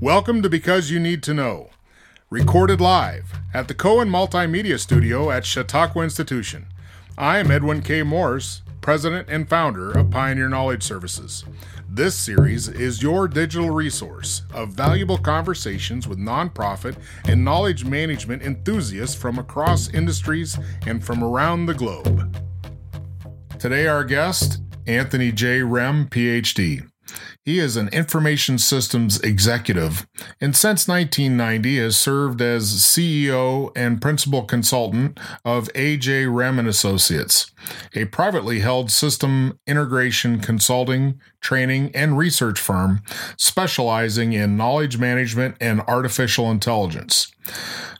[0.00, 1.70] Welcome to Because You Need to Know,
[2.28, 6.66] recorded live at the Cohen Multimedia Studio at Chautauqua Institution.
[7.16, 8.02] I am Edwin K.
[8.02, 11.46] Morris, President and founder of Pioneer Knowledge Services.
[11.88, 19.16] This series is your digital resource of valuable conversations with nonprofit and knowledge management enthusiasts
[19.16, 22.36] from across industries and from around the globe.
[23.58, 25.62] Today, our guest, Anthony J.
[25.62, 26.86] Rhem, PhD.
[27.44, 30.06] He is an information systems executive
[30.40, 37.50] and since 1990 has served as CEO and principal consultant of AJ Rhem and Associates,
[37.94, 43.02] a privately held system integration consulting, training, and research firm
[43.36, 47.32] specializing in knowledge management and artificial intelligence.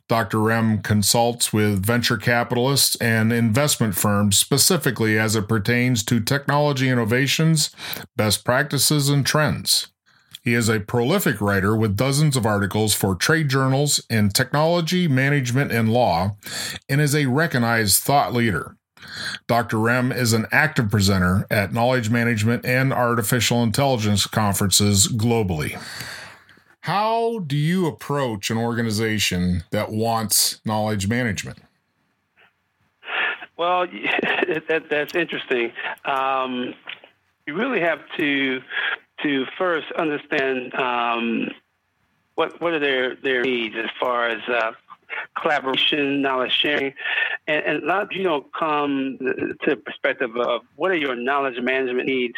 [0.09, 0.39] Dr.
[0.39, 7.71] Rhem consults with venture capitalists and investment firms specifically as it pertains to technology innovations,
[8.15, 9.89] best practices, and trends.
[10.43, 15.73] He is a prolific writer with dozens of articles for trade journals in technology, management,
[15.73, 16.37] and law,
[16.89, 18.77] and is a recognized thought leader.
[19.49, 19.79] Dr.
[19.79, 25.81] Rhem is an active presenter at knowledge management and artificial intelligence conferences globally.
[26.87, 31.59] How do you approach an organization that wants knowledge management?
[33.57, 33.89] Well,
[34.69, 35.73] that, that's interesting.
[36.05, 36.75] Um,
[37.45, 38.61] you really have to
[39.25, 41.51] to first understand um,
[42.37, 44.71] what what are their their needs as far as uh,
[45.43, 46.95] collaboration, knowledge sharing,
[47.49, 51.17] and, and a lot of you don't come to the perspective of what are your
[51.17, 52.37] knowledge management needs.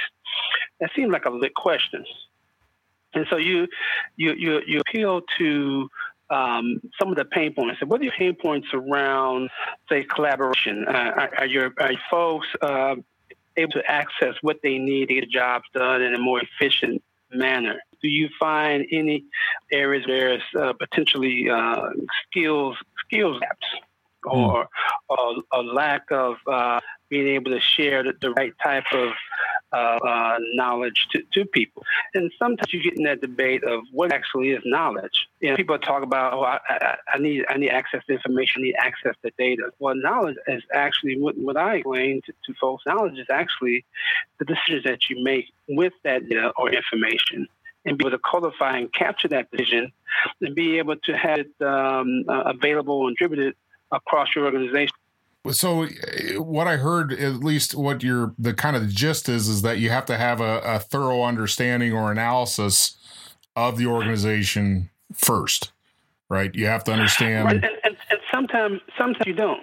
[0.81, 2.03] That seems like a lit question.
[3.14, 3.69] And so you
[4.17, 5.89] you you, you appeal to
[6.31, 7.81] um, some of the pain points.
[7.81, 9.50] So what are your pain points around,
[9.89, 10.87] say, collaboration?
[10.87, 12.97] Uh, are, are, your are your folks uh,
[13.56, 17.81] able to access what they need to get jobs done in a more efficient manner?
[18.03, 19.25] Do you find any
[19.72, 21.91] areas where there's uh, potentially uh,
[22.27, 23.67] skills skills gaps
[24.25, 24.69] or,
[25.09, 29.10] or a lack of uh, being able to share the, the right type of
[29.72, 31.83] uh, uh, knowledge to, to people.
[32.15, 35.28] And sometimes you get in that debate of what actually is knowledge.
[35.41, 38.62] You know, people talk about, oh, I, I, I need I need access to information,
[38.62, 39.71] I need access to data.
[39.78, 42.84] Well, knowledge is actually what, what I explain to, to folks.
[42.87, 43.84] Knowledge is actually
[44.38, 47.47] the decisions that you make with that data or information
[47.84, 49.93] and be able to codify and capture that decision
[50.41, 53.54] and be able to have it um, uh, available and distributed
[53.93, 54.94] across your organization.
[55.53, 59.48] So, uh, what I heard, at least what your the kind of the gist is,
[59.48, 62.97] is that you have to have a, a thorough understanding or analysis
[63.56, 65.72] of the organization first,
[66.28, 66.54] right?
[66.54, 67.44] You have to understand.
[67.47, 67.56] Right.
[67.56, 69.62] And, and, and sometimes, sometimes you don't.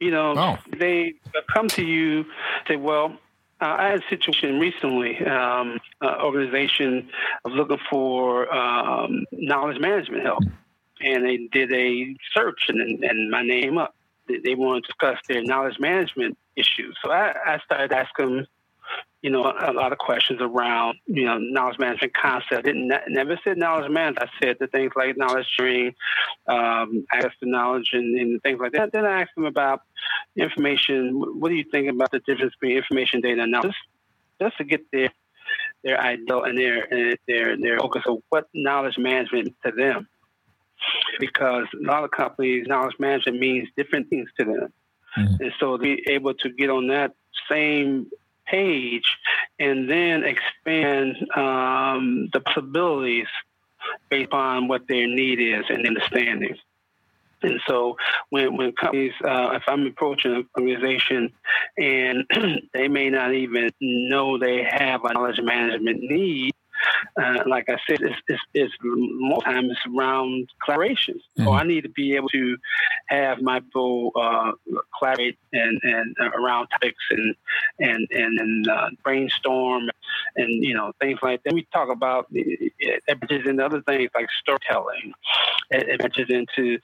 [0.00, 0.58] You know, oh.
[0.76, 1.14] they
[1.54, 2.24] come to you
[2.66, 3.16] say, "Well,
[3.60, 7.08] uh, I had a situation recently, um, uh, organization
[7.44, 10.42] of looking for um, knowledge management help,
[11.00, 13.94] and they did a search and, and my name up
[14.28, 16.96] they want to discuss their knowledge management issues.
[17.04, 18.46] So I, I started asking them,
[19.22, 22.64] you know, a lot of questions around, you know, knowledge management concept.
[22.64, 24.28] Didn't never said knowledge management.
[24.28, 25.94] I said the things like knowledge sharing,
[26.48, 28.92] um, access to knowledge, and, and, things like that.
[28.92, 29.82] Then I asked them about
[30.36, 31.12] information.
[31.40, 33.76] What do you think about the difference between information data and knowledge?
[34.40, 35.10] Just to get their
[35.84, 40.08] their ideal and their their their focus of what knowledge management to them
[41.18, 44.72] because a lot of companies, knowledge management means different things to them.
[45.16, 45.42] Mm-hmm.
[45.42, 47.14] And so to be able to get on that
[47.50, 48.10] same
[48.46, 49.04] page
[49.58, 53.28] and then expand um, the possibilities
[54.10, 56.56] based on what their need is and understanding.
[57.42, 57.96] And so
[58.30, 61.32] when, when companies, uh, if I'm approaching an organization
[61.76, 62.24] and
[62.72, 66.52] they may not even know they have a knowledge management need,
[67.20, 71.16] uh, like I said, it's, it's, it's most times around collaboration.
[71.16, 71.44] Mm-hmm.
[71.44, 72.56] So I need to be able to
[73.06, 74.52] have my people uh,
[74.98, 77.34] collaborate and, and uh, around topics and
[77.78, 79.90] and and, and uh, brainstorm
[80.36, 81.54] and you know things like that.
[81.54, 85.12] We talk about it, it into other things like storytelling.
[85.70, 86.78] It, it into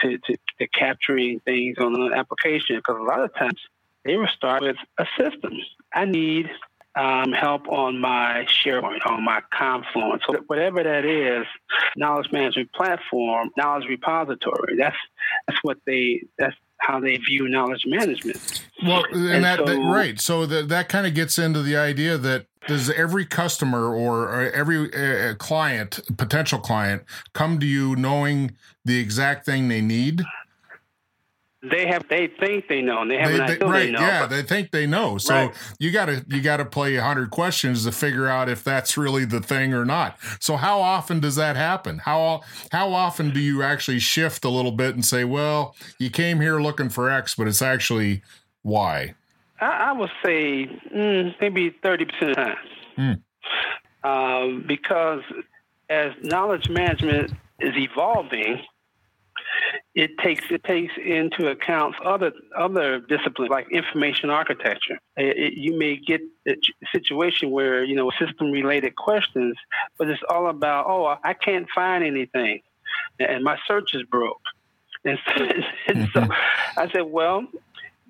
[0.00, 3.60] to, to, to capturing things on an application because a lot of times
[4.04, 5.52] they will start with a system.
[5.92, 6.50] I need
[6.96, 11.46] um, help on my SharePoint, on my Confluence, so whatever that is,
[11.96, 14.76] knowledge management platform, knowledge repository.
[14.76, 14.96] That's
[15.48, 18.62] that's what they that's how they view knowledge management.
[18.84, 20.20] Well, and, and that, so, that, right.
[20.20, 24.92] So that that kind of gets into the idea that does every customer or every
[24.94, 27.02] uh, client, potential client,
[27.32, 30.22] come to you knowing the exact thing they need?
[31.70, 34.00] They have they think they know and they haven't they, they, right, they know.
[34.00, 35.18] Yeah, they think they know.
[35.18, 35.54] So right.
[35.78, 39.72] you gotta you gotta play hundred questions to figure out if that's really the thing
[39.72, 40.18] or not.
[40.40, 41.98] So how often does that happen?
[41.98, 46.40] How how often do you actually shift a little bit and say, well, you came
[46.40, 48.22] here looking for X, but it's actually
[48.62, 49.14] Y?
[49.60, 52.56] I, I would say mm, maybe thirty percent of the time.
[52.98, 53.20] Mm.
[54.04, 55.22] Um, because
[55.88, 58.60] as knowledge management is evolving,
[59.94, 64.98] it takes it takes into account other other disciplines like information architecture.
[65.16, 66.56] It, it, you may get a
[66.92, 69.56] situation where you know system related questions,
[69.96, 72.60] but it's all about oh I can't find anything,
[73.20, 74.40] and my search is broke.
[75.04, 75.32] And so,
[75.88, 76.80] and so mm-hmm.
[76.80, 77.46] I said, well,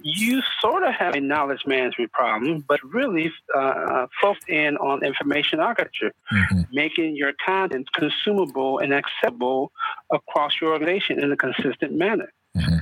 [0.03, 5.61] you sort of have a knowledge management problem, but really uh, focus in on information
[5.61, 6.63] architecture, mm-hmm.
[6.73, 9.73] making your content consumable and acceptable
[10.13, 12.33] across your organization in a consistent manner.
[12.57, 12.79] Mm-hmm.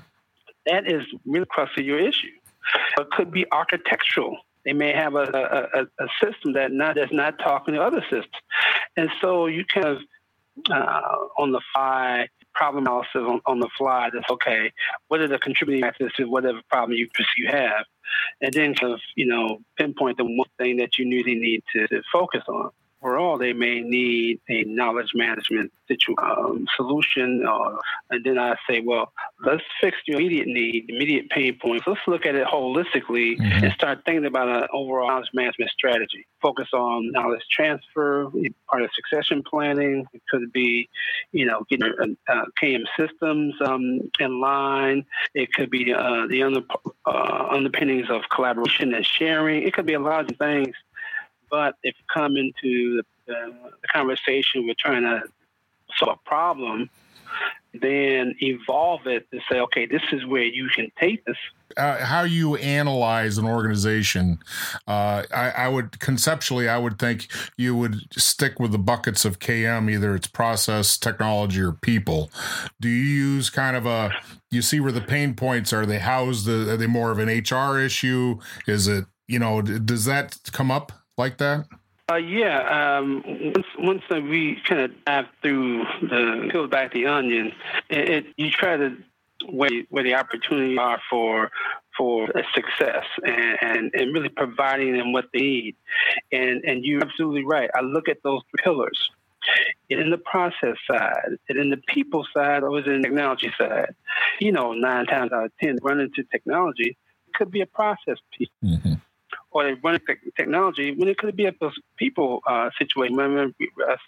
[0.66, 2.28] That is really crux of your issue.
[2.98, 4.38] It could be architectural.
[4.64, 5.24] They may have a,
[5.74, 8.28] a, a system that not that's not talking to other systems,
[8.96, 9.98] and so you kind of
[10.70, 14.10] uh, on the fly problem analysis on, on the fly.
[14.12, 14.72] That's okay.
[15.08, 17.84] What are the contributing factors to whatever problem you you have,
[18.40, 21.86] and then kind of you know pinpoint the one thing that you really need to,
[21.88, 22.70] to focus on
[23.02, 27.44] overall, they may need a knowledge management situ- um, solution.
[27.46, 27.76] Uh,
[28.10, 29.12] and then I say, well,
[29.44, 31.86] let's fix your immediate need, immediate pain points.
[31.86, 33.64] Let's look at it holistically mm-hmm.
[33.64, 36.26] and start thinking about an overall knowledge management strategy.
[36.40, 38.30] Focus on knowledge transfer,
[38.70, 40.06] part of succession planning.
[40.12, 40.88] It could be,
[41.32, 45.04] you know, getting uh, KM systems um, in line.
[45.34, 46.60] It could be uh, the under,
[47.06, 49.62] uh, underpinnings of collaboration and sharing.
[49.62, 50.74] It could be a lot of things
[51.52, 55.22] but if you come into the, the conversation, we're trying to
[55.98, 56.88] solve a problem,
[57.74, 61.36] then evolve it to say, okay, this is where you can take this.
[61.76, 64.38] Uh, how you analyze an organization,
[64.86, 67.28] uh, I, I, would conceptually, I would think
[67.58, 72.30] you would stick with the buckets of KM, either it's process, technology, or people.
[72.80, 74.10] Do you use kind of a,
[74.50, 75.84] you see where the pain points are?
[75.84, 76.48] They housed?
[76.48, 78.38] Are they more of an HR issue?
[78.66, 80.92] Is it, you know, does that come up?
[81.18, 81.66] Like that?
[82.10, 82.98] Uh, yeah.
[82.98, 83.22] Um,
[83.54, 87.52] once once we kind of dive through the peel back the onion,
[87.88, 88.96] it, it you try to
[89.48, 91.50] where where the opportunities are for
[91.96, 95.76] for success and, and, and really providing them what they need.
[96.32, 97.70] And and you're absolutely right.
[97.74, 99.10] I look at those pillars.
[99.90, 103.92] In the process side, and in the people side, or is in the technology side?
[104.40, 106.96] You know, nine times out of ten, run into technology
[107.34, 108.48] could be a process piece.
[108.64, 108.94] Mm-hmm
[109.52, 110.00] or they run
[110.36, 111.54] technology when it could be a
[111.96, 113.18] people uh, situation.
[113.18, 113.54] I remember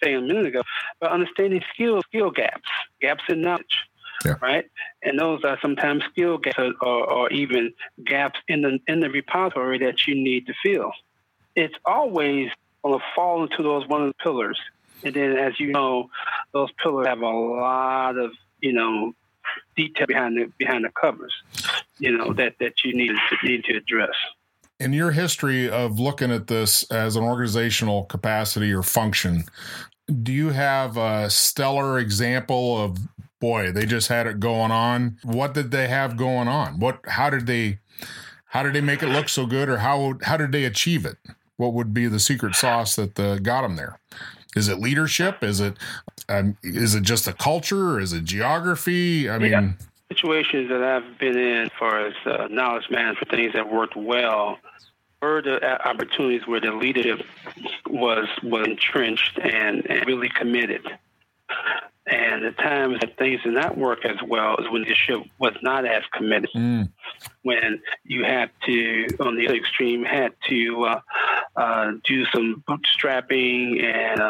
[0.03, 0.63] saying a minute ago,
[0.99, 2.69] but understanding skill skill gaps,
[3.01, 3.65] gaps in knowledge.
[4.23, 4.35] Yeah.
[4.41, 4.65] Right,
[5.03, 9.77] and those are sometimes skill gaps, or, or even gaps in the in the repository
[9.79, 10.93] that you need to fill.
[11.55, 12.49] It's always
[12.83, 14.59] going to fall into those one of the pillars,
[15.03, 16.09] and then as you know,
[16.53, 18.31] those pillars have a lot of
[18.61, 19.13] you know
[19.75, 21.33] detail behind the behind the covers,
[21.99, 24.15] you know that that you need to need to address
[24.79, 29.45] in your history of looking at this as an organizational capacity or function,
[30.21, 32.99] do you have a stellar example of
[33.39, 35.17] boy, they just had it going on?
[35.23, 36.79] What did they have going on?
[36.79, 37.79] What how did they
[38.47, 41.17] how did they make it look so good or how how did they achieve it?
[41.57, 43.99] What would be the secret sauce that uh, got them there?
[44.55, 45.43] Is it leadership?
[45.43, 45.77] Is it
[46.27, 47.99] um, is it just a culture?
[47.99, 49.29] Is it geography?
[49.29, 49.71] I mean, yeah
[50.09, 53.95] situations that I've been in, as far as uh, knowledge management, for things that worked
[53.95, 54.59] well,
[55.21, 57.25] were the opportunities where the leadership
[57.87, 60.85] was was entrenched and, and really committed.
[62.07, 65.55] And the times that things did not work as well is when the ship was
[65.63, 66.51] not as committed.
[66.55, 66.91] Mm.
[67.41, 70.99] When you had to, on the other extreme, had to uh,
[71.55, 74.21] uh, do some bootstrapping and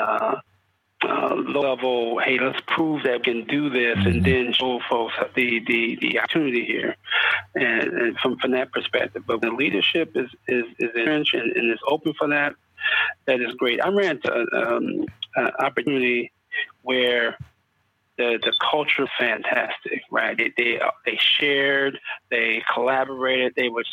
[1.05, 4.07] uh, uh, level, hey, let's prove that we can do this, mm-hmm.
[4.07, 6.95] and then show folks the, the, the opportunity here,
[7.55, 9.23] and, and from from that perspective.
[9.25, 12.55] But when leadership is is is entrenched and, and is open for that,
[13.25, 13.81] that is great.
[13.81, 16.31] I ran into um, an opportunity
[16.81, 17.37] where
[18.17, 20.37] the the culture is fantastic, right?
[20.37, 23.87] They they they shared, they collaborated, they was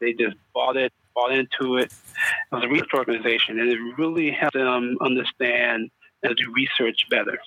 [0.00, 1.92] they just bought it, bought into it.
[1.92, 5.90] It was a research organization, and it really helped them understand
[6.28, 7.38] to do research better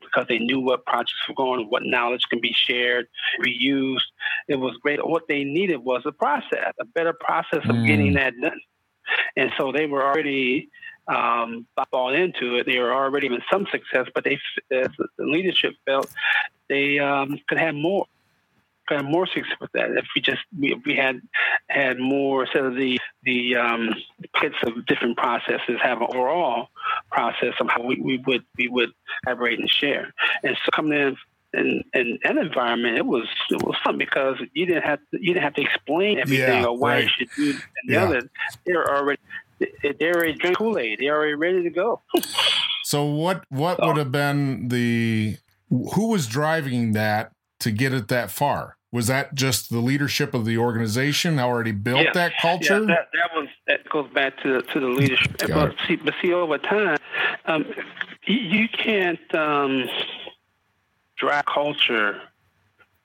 [0.00, 3.06] because they knew what projects were going, what knowledge can be shared,
[3.44, 4.00] reused.
[4.48, 5.06] It was great.
[5.06, 7.86] What they needed was a process, a better process of mm.
[7.86, 8.60] getting that done.
[9.36, 10.68] And so they were already
[11.08, 12.66] um, bought into it.
[12.66, 14.38] They were already having some success, but they,
[14.70, 16.08] the leadership felt
[16.68, 18.06] they um, could have more
[18.96, 21.20] have more success with that if we just we, if we had
[21.68, 23.94] had more instead of the the um,
[24.40, 26.68] bits of different processes have an overall
[27.10, 28.90] process of how we, we would we would
[29.24, 30.12] collaborate and share.
[30.42, 31.16] And so coming in
[31.52, 35.34] in, in an environment, it was it was fun because you didn't have to, you
[35.34, 37.04] didn't have to explain everything yeah, or why right.
[37.04, 38.04] you should do and the Yeah.
[38.04, 38.30] other.
[38.66, 39.20] They're already
[39.98, 40.98] they're already drink Kool Aid.
[41.00, 42.00] They're already ready to go.
[42.84, 45.36] So what what So- would have been the
[45.68, 48.76] who was driving that to get it that far?
[48.92, 52.12] Was that just the leadership of the organization already built Yeah.
[52.14, 52.80] that culture?
[52.80, 55.36] Yeah, that, that was that goes back to the, to the leadership.
[55.48, 56.98] But see, but see, over time,
[57.46, 57.66] um,
[58.26, 59.88] you, you can't um,
[61.16, 62.20] drive culture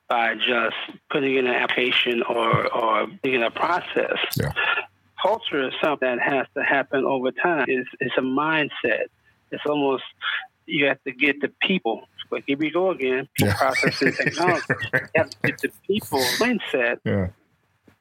[0.10, 0.75] by just
[1.12, 4.18] putting in an application or or in a process.
[4.39, 4.51] Yeah.
[5.22, 7.65] Culture is something that has to happen over time.
[7.68, 9.06] It's, it's a mindset.
[9.51, 10.04] It's almost
[10.65, 12.08] you have to get the people.
[12.36, 13.30] But here we go again.
[13.34, 13.58] People, Yeah.
[13.58, 14.65] process, and technology.
[14.92, 17.27] You have to get the people mindset yeah.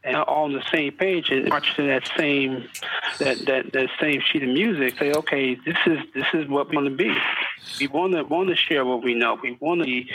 [0.03, 2.69] and all on the same page and march to that same
[3.21, 4.99] that, that, that same sheet of music.
[4.99, 7.17] Say, okay, this is this is what we want to be.
[7.79, 9.39] We want to want to share what we know.
[9.41, 10.11] We want to be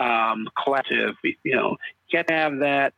[0.00, 1.16] um, collective.
[1.22, 2.94] We, you know, you got to have that.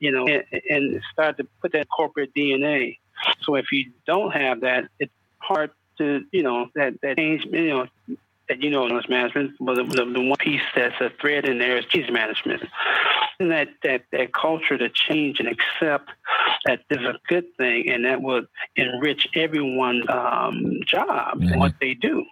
[0.00, 2.98] You know, and, and start to put that corporate DNA.
[3.40, 7.46] So if you don't have that, it's hard to you know that that change.
[7.50, 7.86] You know.
[8.50, 11.58] That you know, knowledge management, but the, the, the one piece that's a thread in
[11.60, 12.62] there is change management
[13.38, 16.10] and that, that, that culture to change and accept
[16.66, 21.52] that is a good thing and that would enrich everyone's um, job Mhm.
[21.52, 22.24] and what they do.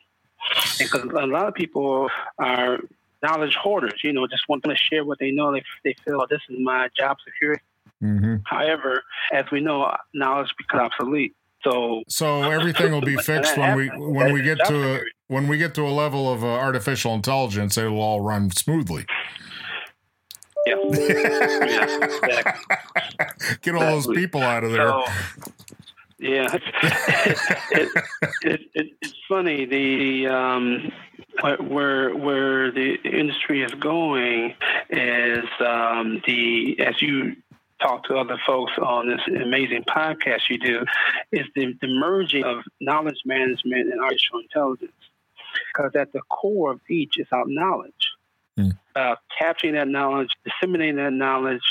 [0.78, 2.80] Because a lot of people are
[3.22, 5.52] knowledge hoarders, you know, just want to share what they know.
[5.52, 7.62] They, they feel, oh, this is my job security.
[8.00, 11.34] hmm However, as we know, knowledge becomes obsolete.
[11.62, 15.00] So So everything will be fixed when we when we get to a.
[15.28, 17.78] when we get to a level of uh, artificial intelligence.
[17.78, 19.06] It'll all run smoothly.
[20.66, 23.26] yeah, yeah exactly.
[23.62, 24.88] Get all those people out of there.
[24.88, 25.04] So,
[26.18, 26.48] yeah,
[26.82, 27.88] it,
[28.42, 30.90] it, it, it's funny the um,
[31.60, 34.54] where where the industry is going
[34.90, 37.36] is um, the as you
[37.80, 40.84] talk to other folks on this amazing podcast you do
[41.30, 44.90] is the, the merging of knowledge management and artificial intelligence
[45.72, 47.92] because at the core of each is our knowledge.
[48.56, 48.70] Hmm.
[48.96, 51.62] Uh, capturing that knowledge, disseminating that knowledge,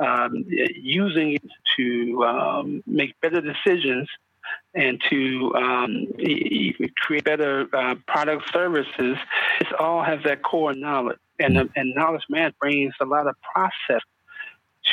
[0.00, 4.08] um, using it to um, make better decisions
[4.74, 6.06] and to um,
[6.96, 9.16] create better uh, product services.
[9.60, 13.36] It all has that core knowledge, and uh, and knowledge man brings a lot of
[13.40, 14.02] process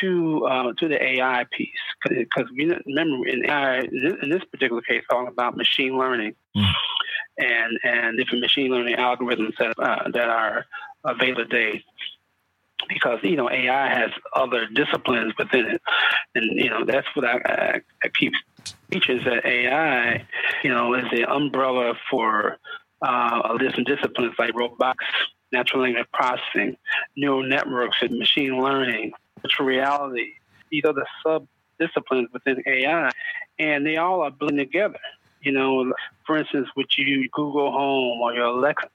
[0.02, 1.70] to uh, to the AI piece
[2.08, 6.36] because we remember in AI in this, particular case, all about machine learning.
[6.56, 6.72] Mm.
[7.38, 10.66] and and different machine learning algorithms that uh, that are
[11.06, 11.84] available today.
[12.88, 15.82] Because you know AI has other disciplines within it,
[16.36, 18.34] and you know that's what I, I, I keep
[18.92, 20.26] teaching is that AI,
[20.64, 22.58] you know, is the umbrella for
[23.02, 25.06] uh, a different disciplines like robotics,
[25.52, 26.78] natural language processing,
[27.16, 30.34] neural networks, and machine learning, virtual reality.
[30.72, 31.48] These are the sub
[31.80, 33.12] disciplines within AI,
[33.58, 35.00] and they all are blending together.
[35.42, 35.94] You know,
[36.26, 38.90] for instance, with you Google Home or your Alexa,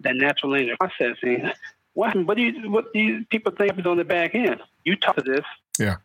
[0.00, 1.50] that natural language processing.
[1.94, 4.60] What, what do you what do you people think is on the back end?
[4.84, 5.44] You talk to this,
[5.78, 5.96] Yeah.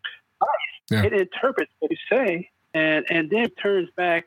[0.90, 1.04] Yeah.
[1.04, 4.26] it interprets what you say, and and then turns back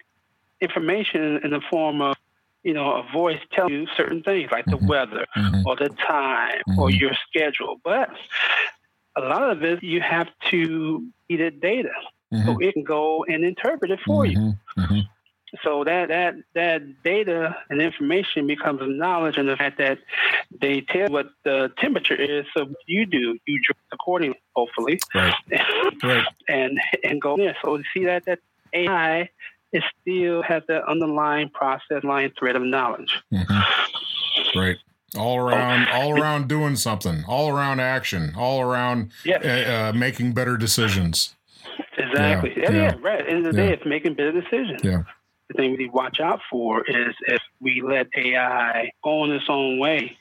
[0.59, 2.15] information in the form of
[2.63, 4.79] you know a voice telling you certain things like Mhm.
[4.79, 5.65] the weather Mhm.
[5.65, 6.99] or the time or Mhm.
[6.99, 7.79] your schedule.
[7.83, 8.09] But
[9.15, 11.89] a lot of it you have to feed it data
[12.31, 12.63] so Mhm.
[12.63, 14.37] it can go and interpret it for you.
[14.37, 14.57] Mhm.
[14.77, 15.01] Mhm.
[15.63, 19.99] So that that that data and information becomes knowledge, and the fact that
[20.61, 25.33] they tell what the temperature is, so what you do you dress accordingly, hopefully, Right.
[26.03, 26.25] Right.
[26.47, 27.57] and and go there.
[27.61, 28.39] So you see that that
[28.73, 29.29] AI
[29.73, 33.19] is still has that underlying process, line thread of knowledge.
[33.33, 33.61] Mhm.
[34.55, 34.77] Right.
[35.17, 40.31] All around, all around doing something, all around action, all around Yes, uh, uh, making
[40.33, 41.35] better decisions.
[41.97, 42.53] exactly.
[42.55, 42.81] yeah, Yeah, yeah.
[42.83, 43.19] yeah, right.
[43.19, 43.67] At the end of the Yeah.
[43.67, 44.79] day, it's making better decisions.
[44.83, 45.03] Yeah.
[45.49, 49.31] The thing we need to watch out for is if we let AI go on
[49.31, 50.15] its own way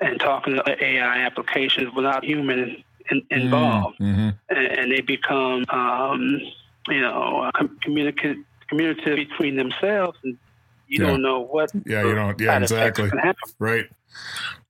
[0.00, 4.38] and talking to AI applications without human in, involved, Mhm.
[4.48, 6.40] and, and they become, um,
[6.88, 10.38] you know, com- communicate communicative between themselves, and
[10.90, 11.10] you Yeah.
[11.10, 11.70] don't know what.
[11.86, 12.38] Yeah, you don't.
[12.40, 13.10] Yeah, exactly.
[13.58, 13.86] Right.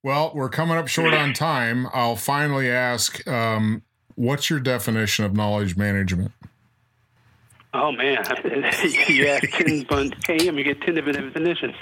[0.03, 1.89] Well, we're coming up short on time.
[1.93, 3.83] I'll finally ask, um,
[4.15, 6.33] what's your definition of knowledge management?
[7.73, 8.19] Oh man,
[9.09, 11.75] you ask ten, but KM, you get ten different definitions.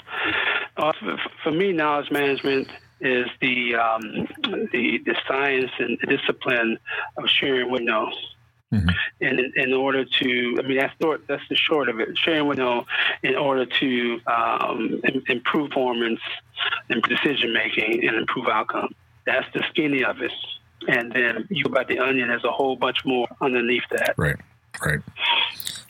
[0.77, 2.69] Uh, for, for me, knowledge management
[3.01, 4.03] is the um,
[4.73, 6.79] the the science and discipline
[7.17, 8.13] of sharing what you know.
[8.73, 8.89] Mm-hmm.
[9.23, 12.19] And in, in, order to, I mean, that's the, that's the short of it.
[12.19, 12.85] Sharing what you know
[13.23, 16.21] in order to um, improve performance,
[16.91, 18.95] and decision making, and improve outcome.
[19.27, 20.33] That's the skinny of it.
[20.87, 24.15] And then you about the onion, there's a whole bunch more underneath that.
[24.17, 24.37] Right,
[24.85, 25.01] right.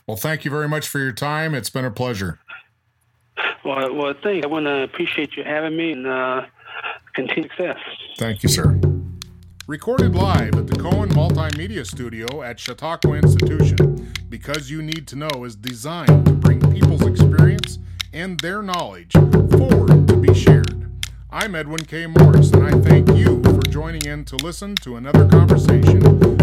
[0.06, 1.54] Well, thank you very much for your time.
[1.54, 2.38] It's been a pleasure.
[3.64, 4.42] Well, well, thank you.
[4.44, 6.46] I want to appreciate you having me and uh,
[7.14, 7.78] continue success.
[8.16, 8.80] Thank you, sir.
[9.68, 15.44] Recorded live at the Cohen Multimedia Studio at Chautauqua Institution, Because You Need to Know
[15.44, 17.78] is designed to bring people's experience
[18.14, 20.90] and their knowledge forward to be shared.
[21.28, 22.06] I'm Edwin K.
[22.06, 26.00] Morris, and I thank you for joining in to listen to another conversation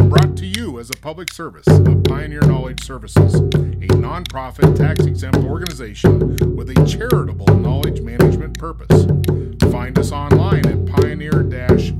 [0.08, 5.39] brought to you as a public service of Pioneer Knowledge Services, a nonprofit tax exempt
[5.39, 9.05] organization with a charitable knowledge management purpose.
[9.72, 11.44] Find us online at pioneer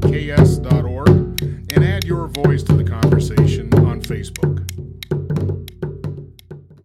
[0.02, 0.85] ks.org
[1.76, 3.55] and add your voice to the conversation.